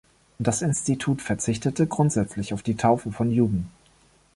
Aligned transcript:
Das 0.39 0.63
Institut 0.63 1.21
verzichtete 1.21 1.85
grundsätzlich 1.85 2.55
auf 2.55 2.63
die 2.63 2.75
Taufe 2.75 3.11
von 3.11 3.29
Juden. 3.29 3.69